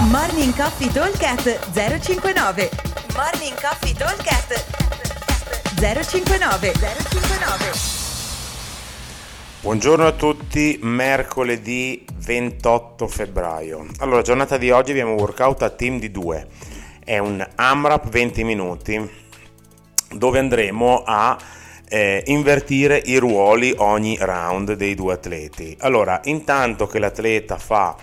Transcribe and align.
Morning 0.00 0.54
Coffee 0.54 0.92
Talkcast 0.92 1.72
059 1.72 2.70
Morning 3.16 3.60
Coffee 3.60 3.92
Talkcast 3.92 4.64
059 5.74 6.72
059 6.72 7.70
Buongiorno 9.60 10.06
a 10.06 10.12
tutti, 10.12 10.78
mercoledì 10.82 12.04
28 12.14 13.08
febbraio. 13.08 13.86
Allora, 13.98 14.22
giornata 14.22 14.56
di 14.56 14.70
oggi 14.70 14.92
abbiamo 14.92 15.14
un 15.14 15.18
workout 15.18 15.62
a 15.62 15.70
team 15.70 15.98
di 15.98 16.12
due. 16.12 16.46
È 17.04 17.18
un 17.18 17.44
AMRAP 17.56 18.08
20 18.08 18.44
minuti 18.44 19.10
dove 20.12 20.38
andremo 20.38 21.02
a 21.04 21.36
eh, 21.88 22.22
invertire 22.26 23.02
i 23.04 23.16
ruoli 23.16 23.74
ogni 23.76 24.16
round 24.20 24.74
dei 24.74 24.94
due 24.94 25.14
atleti. 25.14 25.76
Allora, 25.80 26.20
intanto 26.24 26.86
che 26.86 27.00
l'atleta 27.00 27.58
fa 27.58 27.96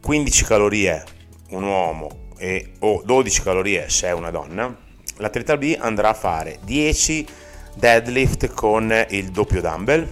15 0.00 0.44
calorie 0.44 1.16
un 1.50 1.62
uomo 1.62 2.26
e, 2.38 2.72
o 2.80 3.02
12 3.04 3.42
calorie 3.42 3.88
se 3.88 4.08
è 4.08 4.12
una 4.12 4.30
donna, 4.30 4.74
l'atleta 5.16 5.56
B 5.56 5.76
andrà 5.78 6.10
a 6.10 6.14
fare 6.14 6.58
10 6.64 7.26
deadlift 7.74 8.48
con 8.52 8.92
il 9.10 9.30
doppio 9.30 9.60
dumbbell, 9.60 10.08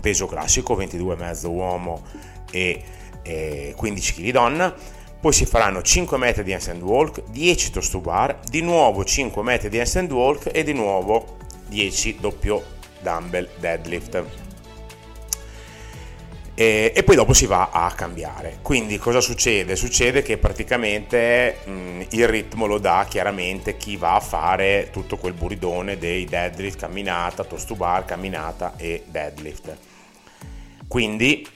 peso 0.00 0.26
classico 0.26 0.76
22,5 0.76 1.46
uomo 1.46 2.04
e, 2.50 2.82
e 3.22 3.74
15 3.76 4.14
kg 4.14 4.30
donna, 4.30 4.74
poi 5.20 5.32
si 5.32 5.46
faranno 5.46 5.82
5 5.82 6.16
metri 6.16 6.44
di 6.44 6.52
handstand 6.52 6.82
walk, 6.82 7.24
10 7.30 7.70
toast 7.70 7.90
to 7.90 8.00
bar, 8.00 8.38
di 8.48 8.60
nuovo 8.60 9.04
5 9.04 9.42
metri 9.42 9.68
di 9.68 9.78
handstand 9.78 10.12
walk 10.12 10.50
e 10.52 10.62
di 10.62 10.72
nuovo 10.72 11.36
10 11.68 12.18
doppio 12.20 12.76
dumbbell 13.00 13.48
deadlift 13.58 14.47
e, 16.58 16.92
e, 16.92 17.04
poi 17.04 17.14
dopo 17.14 17.34
si 17.34 17.46
va 17.46 17.70
a 17.70 17.88
cambiare. 17.92 18.58
Quindi 18.62 18.98
cosa 18.98 19.20
succede? 19.20 19.76
Succede 19.76 20.22
che 20.22 20.38
praticamente 20.38 21.58
mh, 21.64 22.06
il 22.10 22.26
ritmo 22.26 22.66
lo 22.66 22.78
dà 22.80 23.06
chiaramente 23.08 23.76
chi 23.76 23.96
va 23.96 24.16
a 24.16 24.20
fare 24.20 24.88
tutto 24.90 25.18
quel 25.18 25.34
buridone 25.34 25.98
dei 25.98 26.24
deadlift, 26.24 26.80
camminata, 26.80 27.44
toast 27.44 27.68
to 27.68 27.76
bar, 27.76 28.04
camminata 28.04 28.74
e 28.76 29.04
deadlift. 29.06 29.76
Quindi 30.88 31.46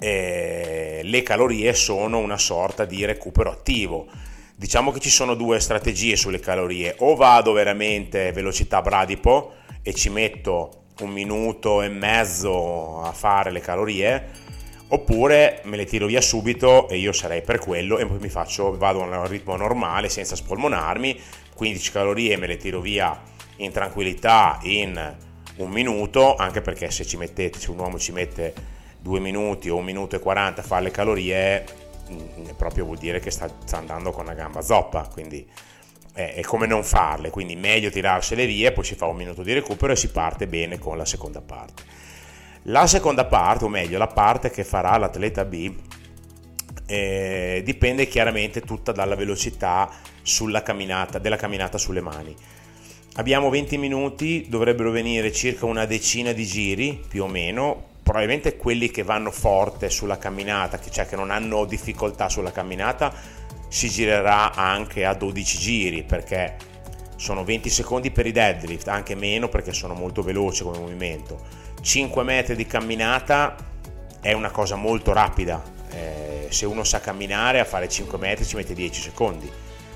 eh, 0.00 1.02
le 1.04 1.22
calorie 1.22 1.72
sono 1.72 2.18
una 2.18 2.38
sorta 2.38 2.84
di 2.84 3.04
recupero 3.04 3.52
attivo. 3.52 4.08
Diciamo 4.56 4.90
che 4.90 4.98
ci 4.98 5.10
sono 5.10 5.34
due 5.34 5.60
strategie 5.60 6.16
sulle 6.16 6.40
calorie, 6.40 6.96
o 6.98 7.14
vado 7.14 7.52
veramente 7.52 8.32
velocità 8.32 8.82
bradipo 8.82 9.52
e 9.80 9.94
ci 9.94 10.10
metto 10.10 10.79
un 11.00 11.10
minuto 11.10 11.82
e 11.82 11.88
mezzo 11.88 13.02
a 13.02 13.12
fare 13.12 13.50
le 13.50 13.60
calorie 13.60 14.48
oppure 14.88 15.60
me 15.64 15.76
le 15.76 15.84
tiro 15.84 16.06
via 16.06 16.20
subito 16.20 16.88
e 16.88 16.98
io 16.98 17.12
sarei 17.12 17.42
per 17.42 17.58
quello 17.58 17.98
e 17.98 18.06
poi 18.06 18.18
mi 18.18 18.28
faccio, 18.28 18.76
vado 18.76 19.02
a 19.02 19.18
un 19.18 19.26
ritmo 19.28 19.56
normale 19.56 20.08
senza 20.08 20.34
spolmonarmi 20.34 21.20
15 21.54 21.92
calorie 21.92 22.36
me 22.36 22.46
le 22.46 22.56
tiro 22.56 22.80
via 22.80 23.20
in 23.56 23.70
tranquillità 23.70 24.58
in 24.62 25.16
un 25.56 25.70
minuto 25.70 26.34
anche 26.36 26.60
perché 26.60 26.90
se 26.90 27.04
ci 27.04 27.16
mettete 27.16 27.58
se 27.58 27.70
un 27.70 27.78
uomo 27.78 27.98
ci 27.98 28.12
mette 28.12 28.54
due 28.98 29.20
minuti 29.20 29.68
o 29.68 29.76
un 29.76 29.84
minuto 29.84 30.16
e 30.16 30.18
40 30.18 30.60
a 30.60 30.64
fare 30.64 30.84
le 30.84 30.90
calorie 30.90 31.64
mm, 32.10 32.48
proprio 32.56 32.84
vuol 32.84 32.98
dire 32.98 33.20
che 33.20 33.30
sta, 33.30 33.48
andando 33.72 34.10
con 34.10 34.24
una 34.24 34.34
gamba 34.34 34.60
zoppa 34.60 35.08
quindi 35.12 35.46
è, 36.20 36.34
è 36.34 36.42
come 36.42 36.66
non 36.66 36.84
farle, 36.84 37.30
quindi 37.30 37.56
meglio 37.56 37.90
tirarsele 37.90 38.46
via, 38.46 38.72
poi 38.72 38.84
si 38.84 38.94
fa 38.94 39.06
un 39.06 39.16
minuto 39.16 39.42
di 39.42 39.52
recupero 39.52 39.92
e 39.92 39.96
si 39.96 40.10
parte 40.10 40.46
bene 40.46 40.78
con 40.78 40.96
la 40.96 41.04
seconda 41.04 41.40
parte. 41.40 41.82
La 42.64 42.86
seconda 42.86 43.24
parte, 43.24 43.64
o 43.64 43.68
meglio 43.68 43.98
la 43.98 44.06
parte 44.06 44.50
che 44.50 44.64
farà 44.64 44.96
l'atleta 44.98 45.44
B, 45.44 45.72
eh, 46.86 47.62
dipende 47.64 48.06
chiaramente 48.06 48.60
tutta 48.60 48.92
dalla 48.92 49.14
velocità 49.14 49.88
camminata, 50.62 51.18
della 51.18 51.36
camminata 51.36 51.78
sulle 51.78 52.00
mani. 52.00 52.34
Abbiamo 53.14 53.48
20 53.48 53.78
minuti, 53.78 54.46
dovrebbero 54.48 54.90
venire 54.90 55.32
circa 55.32 55.66
una 55.66 55.84
decina 55.84 56.32
di 56.32 56.44
giri 56.44 57.02
più 57.08 57.24
o 57.24 57.26
meno, 57.26 57.88
probabilmente 58.02 58.56
quelli 58.56 58.90
che 58.90 59.02
vanno 59.02 59.30
forte 59.30 59.88
sulla 59.88 60.18
camminata, 60.18 60.78
cioè 60.80 61.06
che 61.06 61.16
non 61.16 61.30
hanno 61.30 61.64
difficoltà 61.64 62.28
sulla 62.28 62.52
camminata, 62.52 63.12
si 63.70 63.88
girerà 63.88 64.52
anche 64.52 65.04
a 65.04 65.14
12 65.14 65.58
giri 65.58 66.02
perché 66.02 66.56
sono 67.14 67.44
20 67.44 67.70
secondi 67.70 68.10
per 68.10 68.26
i 68.26 68.32
deadlift, 68.32 68.88
anche 68.88 69.14
meno 69.14 69.48
perché 69.48 69.72
sono 69.72 69.94
molto 69.94 70.22
veloce 70.22 70.64
come 70.64 70.78
movimento. 70.78 71.40
5 71.80 72.22
metri 72.24 72.56
di 72.56 72.66
camminata 72.66 73.54
è 74.20 74.32
una 74.32 74.50
cosa 74.50 74.74
molto 74.74 75.12
rapida, 75.12 75.62
eh, 75.92 76.48
se 76.50 76.66
uno 76.66 76.82
sa 76.82 77.00
camminare 77.00 77.60
a 77.60 77.64
fare 77.64 77.88
5 77.88 78.18
metri 78.18 78.44
ci 78.44 78.56
mette 78.56 78.74
10 78.74 79.00
secondi 79.00 79.50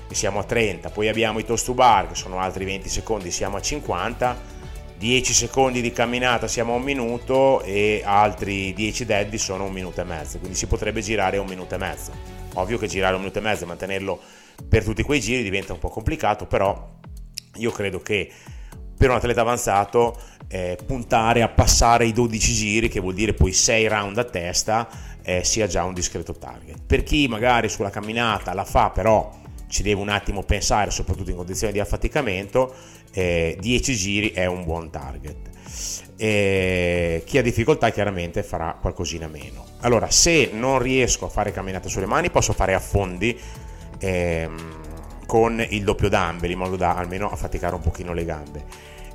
e 0.07 0.15
siamo 0.15 0.39
a 0.39 0.43
30, 0.43 0.89
poi 0.91 1.09
abbiamo 1.09 1.39
i 1.39 1.43
toast 1.43 1.65
to 1.65 1.73
bar 1.73 2.07
che 2.07 2.15
sono 2.15 2.39
altri 2.39 2.63
20 2.63 2.87
secondi, 2.87 3.29
siamo 3.29 3.57
a 3.57 3.61
50, 3.61 4.41
10 4.97 5.33
secondi 5.33 5.81
di 5.81 5.91
camminata 5.91 6.47
siamo 6.47 6.73
a 6.73 6.77
un 6.77 6.83
minuto 6.83 7.61
e 7.61 8.01
altri 8.05 8.73
10 8.73 9.05
deadlift 9.05 9.43
sono 9.43 9.65
un 9.65 9.73
minuto 9.73 10.01
e 10.01 10.03
mezzo, 10.03 10.37
quindi 10.37 10.57
si 10.57 10.67
potrebbe 10.67 11.01
girare 11.01 11.37
un 11.37 11.47
minuto 11.47 11.75
e 11.75 11.77
mezzo 11.77 12.35
Ovvio 12.55 12.77
che 12.77 12.87
girare 12.87 13.15
un 13.15 13.21
minuto 13.21 13.39
e 13.39 13.41
mezzo 13.41 13.63
e 13.63 13.67
mantenerlo 13.67 14.19
per 14.67 14.83
tutti 14.83 15.03
quei 15.03 15.19
giri 15.19 15.43
diventa 15.43 15.73
un 15.73 15.79
po' 15.79 15.89
complicato, 15.89 16.45
però 16.45 16.93
io 17.55 17.71
credo 17.71 17.99
che 17.99 18.31
per 18.97 19.09
un 19.09 19.15
atleta 19.15 19.41
avanzato 19.41 20.17
eh, 20.47 20.77
puntare 20.85 21.41
a 21.41 21.49
passare 21.49 22.05
i 22.05 22.13
12 22.13 22.53
giri, 22.53 22.87
che 22.87 23.01
vuol 23.01 23.13
dire 23.13 23.33
poi 23.33 23.51
6 23.51 23.87
round 23.87 24.17
a 24.17 24.23
testa, 24.23 24.87
eh, 25.21 25.43
sia 25.43 25.67
già 25.67 25.83
un 25.83 25.93
discreto 25.93 26.33
target. 26.33 26.81
Per 26.85 27.03
chi 27.03 27.27
magari 27.27 27.67
sulla 27.67 27.89
camminata 27.89 28.53
la 28.53 28.63
fa, 28.63 28.89
però 28.91 29.29
ci 29.75 29.83
deve 29.83 29.99
un 29.99 30.07
attimo 30.07 30.41
pensare, 30.41 30.89
soprattutto 30.89 31.31
in 31.31 31.35
condizioni 31.35 31.73
di 31.73 31.81
affaticamento, 31.81 32.73
eh, 33.11 33.57
10 33.59 33.93
giri 33.93 34.31
è 34.31 34.45
un 34.45 34.63
buon 34.63 34.89
target. 34.89 35.35
E 36.15 37.23
chi 37.25 37.37
ha 37.37 37.41
difficoltà 37.41 37.89
chiaramente 37.89 38.41
farà 38.41 38.77
qualcosina 38.79 39.27
meno. 39.27 39.65
Allora, 39.81 40.09
se 40.09 40.51
non 40.53 40.79
riesco 40.79 41.25
a 41.25 41.29
fare 41.29 41.51
camminate 41.51 41.89
sulle 41.89 42.05
mani, 42.05 42.29
posso 42.29 42.53
fare 42.53 42.73
affondi 42.73 43.37
ehm, 43.99 45.25
con 45.27 45.65
il 45.69 45.83
doppio 45.83 46.07
dumbbell 46.07 46.51
in 46.51 46.57
modo 46.57 46.77
da 46.77 46.95
almeno 46.95 47.29
affaticare 47.29 47.75
un 47.75 47.81
pochino 47.81 48.13
le 48.13 48.23
gambe. 48.23 48.63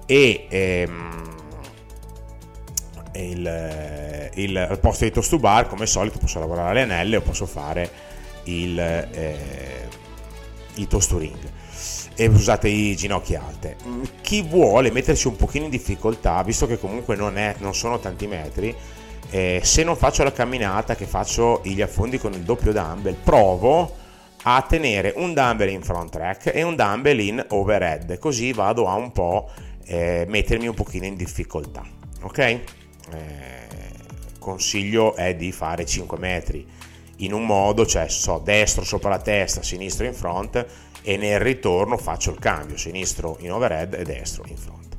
E 0.05 0.45
ehm, 0.51 1.39
il, 3.15 4.31
il, 4.35 4.57
al 4.59 4.79
posto 4.79 5.05
di 5.05 5.11
toast 5.11 5.31
to 5.31 5.39
bar, 5.39 5.69
come 5.69 5.83
al 5.83 5.89
solito, 5.89 6.19
posso 6.19 6.39
lavorare 6.39 6.69
alle 6.69 6.83
anelle 6.83 7.17
o 7.17 7.23
posso 7.23 7.47
fare 7.47 7.91
il, 8.45 8.79
eh, 8.79 9.89
il 10.81 10.87
toast 10.87 11.15
e 12.15 12.27
usate 12.27 12.69
i 12.69 12.95
ginocchi 12.97 13.35
alte. 13.35 13.77
Chi 14.21 14.43
vuole 14.43 14.91
metterci 14.91 15.27
un 15.27 15.37
pochino 15.37 15.65
in 15.65 15.71
difficoltà, 15.71 16.43
visto 16.43 16.67
che 16.67 16.79
comunque 16.79 17.17
non, 17.17 17.39
è, 17.39 17.55
non 17.59 17.75
sono 17.75 17.99
tanti 17.99 18.27
metri, 18.27 18.75
eh, 19.31 19.61
se 19.63 19.85
non 19.85 19.97
faccio 19.97 20.25
la 20.25 20.33
camminata 20.33 20.95
che 20.95 21.07
faccio 21.07 21.61
gli 21.65 21.81
affondi 21.81 22.19
con 22.19 22.33
il 22.33 22.41
doppio 22.41 22.73
dumbbell, 22.73 23.15
provo 23.23 23.97
a 24.43 24.65
tenere 24.69 25.13
un 25.17 25.35
dumbbell 25.35 25.71
in 25.71 25.83
front 25.83 26.11
track 26.11 26.51
e 26.55 26.63
un 26.63 26.75
dumbbell 26.75 27.19
in 27.21 27.45
overhead, 27.49 28.19
così 28.19 28.53
vado 28.53 28.87
a 28.87 28.95
un 28.95 29.13
po' 29.13 29.51
eh, 29.85 30.25
mettermi 30.29 30.67
un 30.67 30.75
pochino 30.75 31.07
in 31.07 31.17
difficoltà. 31.17 31.85
Ok? 32.23 32.39
Eh, 32.39 32.61
consiglio 34.39 35.15
è 35.15 35.35
di 35.35 35.53
fare 35.53 35.85
5 35.85 36.19
metri 36.19 36.67
in 37.21 37.33
un 37.33 37.45
modo, 37.45 37.87
cioè 37.87 38.09
so 38.09 38.41
destro 38.43 38.85
sopra 38.85 39.11
la 39.11 39.21
testa, 39.21 39.63
sinistro 39.63 40.07
in 40.07 40.15
front 40.15 40.67
e 41.03 41.17
nel 41.17 41.41
ritorno 41.41 41.97
faccio 41.97 42.31
il 42.31 42.39
cambio, 42.39 42.77
sinistro 42.77 43.37
in 43.41 43.53
overhead 43.53 43.95
e 43.95 44.05
destro 44.05 44.45
in 44.47 44.57
front. 44.57 44.97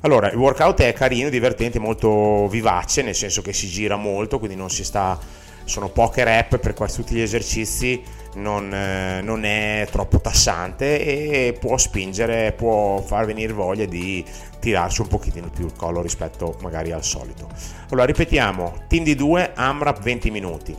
Allora, 0.00 0.30
il 0.30 0.36
workout 0.36 0.80
è 0.82 0.92
carino, 0.92 1.30
divertente, 1.30 1.78
molto 1.78 2.46
vivace, 2.48 3.02
nel 3.02 3.14
senso 3.14 3.40
che 3.40 3.52
si 3.54 3.68
gira 3.68 3.96
molto, 3.96 4.38
quindi 4.38 4.56
non 4.56 4.68
si 4.68 4.84
sta 4.84 5.18
sono 5.64 5.88
poche 5.88 6.24
rep 6.24 6.58
per 6.58 6.74
quasi 6.74 6.96
tutti 6.96 7.14
gli 7.14 7.20
esercizi, 7.20 8.02
non, 8.34 8.72
eh, 8.72 9.22
non, 9.22 9.44
è 9.44 9.86
troppo 9.90 10.20
tassante 10.20 11.00
e 11.00 11.56
può 11.58 11.78
spingere, 11.78 12.52
può 12.52 13.00
far 13.00 13.24
venire 13.24 13.52
voglia 13.52 13.86
di 13.86 14.24
tirarci 14.60 15.00
un 15.00 15.08
pochettino 15.08 15.48
più 15.48 15.66
il 15.66 15.72
collo 15.74 16.02
rispetto 16.02 16.58
magari 16.60 16.92
al 16.92 17.02
solito. 17.04 17.48
Allora 17.90 18.06
ripetiamo, 18.06 18.84
team 18.88 19.04
di 19.04 19.14
2, 19.14 19.52
AMRAP 19.54 20.02
20 20.02 20.30
minuti, 20.30 20.76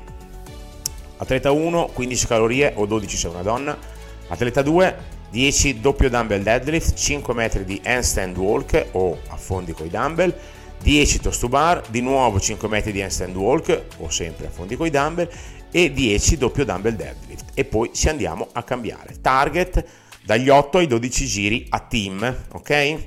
atleta 1.18 1.52
1 1.52 1.90
15 1.94 2.28
calorie 2.28 2.74
o 2.76 2.86
12 2.86 3.18
se 3.18 3.28
una 3.28 3.42
donna, 3.42 3.78
Atleta 4.28 4.64
2, 4.64 4.96
10 5.30 5.82
doppio 5.82 6.10
dumbbell 6.10 6.42
deadlift, 6.42 6.96
5 6.96 7.34
metri 7.34 7.64
di 7.64 7.80
handstand 7.84 8.36
walk 8.38 8.88
o 8.92 9.20
affondi 9.28 9.72
con 9.74 9.86
i 9.86 9.90
dumbbell, 9.90 10.34
10 10.82 11.20
toast 11.20 11.40
to 11.42 11.48
bar, 11.48 11.84
di 11.90 12.02
nuovo 12.02 12.40
5 12.40 12.68
metri 12.68 12.92
di 12.92 13.02
handstand 13.02 13.36
walk 13.36 13.84
o 13.98 14.10
sempre 14.10 14.48
affondi 14.48 14.76
con 14.76 14.88
i 14.88 14.90
dumbbell 14.90 15.30
e 15.70 15.92
10 15.92 16.38
doppio 16.38 16.66
dumbbell 16.66 16.96
deadlift 16.96 17.52
e 17.54 17.66
poi 17.66 17.92
ci 17.94 18.10
andiamo 18.10 18.48
a 18.52 18.64
cambiare. 18.64 19.20
Target 19.22 19.86
dagli 20.24 20.50
8 20.50 20.80
ai 20.80 20.88
12 20.88 21.26
giri 21.28 21.66
a 21.70 21.80
team, 21.80 22.36
ok? 22.54 22.98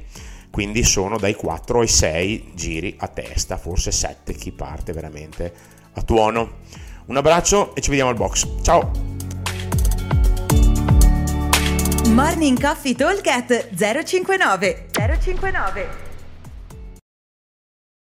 Quindi 0.51 0.85
sono 0.85 1.19
dai 1.19 1.35
4 1.35 1.81
ai 1.81 1.89
6 1.89 2.53
giri 2.55 2.95
a 2.99 3.09
testa, 3.09 3.57
forse 3.57 3.91
7 3.91 4.35
chi 4.35 4.53
parte 4.53 4.93
veramente 4.93 5.53
a 5.95 6.03
tuono. 6.03 6.59
Un 7.09 7.17
abbraccio 7.17 7.75
e 7.75 7.81
ci 7.81 7.89
vediamo 7.89 8.11
al 8.11 8.17
box. 8.17 8.47
Ciao! 8.63 8.91
Morning 12.09 12.61
Coffee 12.61 12.95
Talk 12.95 13.27
059 13.75 14.89
059 14.93 16.08